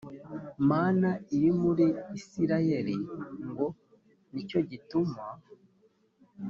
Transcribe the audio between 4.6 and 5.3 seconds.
gituma